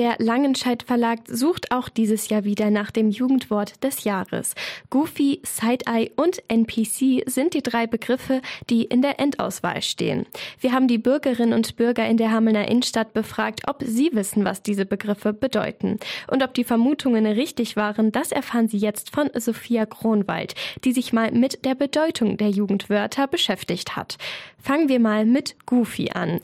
[0.00, 4.54] der Langenscheidt Verlag sucht auch dieses Jahr wieder nach dem Jugendwort des Jahres.
[4.88, 8.40] Goofy, Side-Eye und NPC sind die drei Begriffe,
[8.70, 10.24] die in der Endauswahl stehen.
[10.58, 14.62] Wir haben die Bürgerinnen und Bürger in der Hamelner Innenstadt befragt, ob sie wissen, was
[14.62, 15.98] diese Begriffe bedeuten.
[16.28, 21.12] Und ob die Vermutungen richtig waren, das erfahren Sie jetzt von Sophia Kronwald, die sich
[21.12, 24.16] mal mit der Bedeutung der Jugendwörter beschäftigt hat.
[24.62, 26.40] Fangen wir mal mit Goofy an.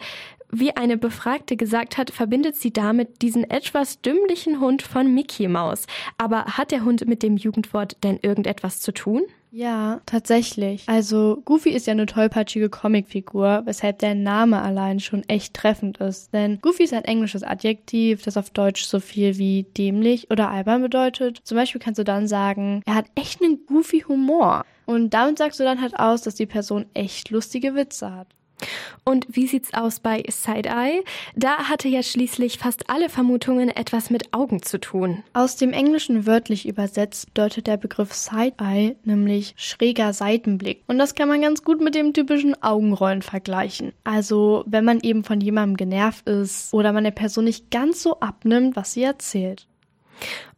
[0.51, 5.87] Wie eine Befragte gesagt hat, verbindet sie damit diesen etwas dümmlichen Hund von Mickey Mouse.
[6.19, 9.23] Aber hat der Hund mit dem Jugendwort denn irgendetwas zu tun?
[9.51, 10.85] Ja, tatsächlich.
[10.87, 16.35] Also Goofy ist ja eine tollpatschige Comicfigur, weshalb der Name allein schon echt treffend ist.
[16.35, 20.83] Denn Goofy ist ein englisches Adjektiv, das auf Deutsch so viel wie dämlich oder albern
[20.83, 21.41] bedeutet.
[21.45, 24.63] Zum Beispiel kannst du dann sagen, er hat echt einen Goofy Humor.
[24.85, 28.29] Und damit sagst du dann halt aus, dass die Person echt lustige Witze hat.
[29.05, 31.03] Und wie sieht's aus bei Side-Eye?
[31.35, 35.23] Da hatte ja schließlich fast alle Vermutungen etwas mit Augen zu tun.
[35.33, 40.83] Aus dem Englischen wörtlich übersetzt bedeutet der Begriff Side-Eye nämlich schräger Seitenblick.
[40.87, 43.93] Und das kann man ganz gut mit dem typischen Augenrollen vergleichen.
[44.05, 48.21] Also, wenn man eben von jemandem genervt ist oder man der Person nicht ganz so
[48.21, 49.67] abnimmt, was sie erzählt.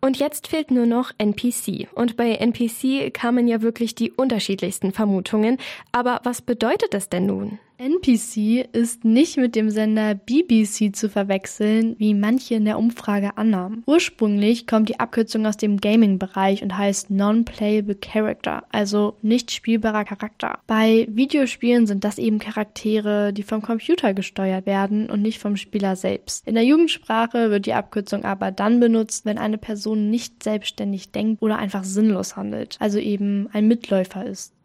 [0.01, 1.89] Und jetzt fehlt nur noch NPC.
[1.95, 5.59] Und bei NPC kamen ja wirklich die unterschiedlichsten Vermutungen.
[5.93, 7.59] Aber was bedeutet das denn nun?
[7.81, 13.85] NPC ist nicht mit dem Sender BBC zu verwechseln, wie manche in der Umfrage annahmen.
[13.87, 20.59] Ursprünglich kommt die Abkürzung aus dem Gaming-Bereich und heißt Non-Playable Character, also nicht spielbarer Charakter.
[20.67, 25.95] Bei Videospielen sind das eben Charaktere, die vom Computer gesteuert werden und nicht vom Spieler
[25.95, 26.49] selbst.
[26.49, 31.43] In der Jugendsprache wird die Abkürzung aber dann benutzt, wenn eine Person nicht selbstständig denkt
[31.43, 34.53] oder einfach sinnlos handelt, also eben ein Mitläufer ist.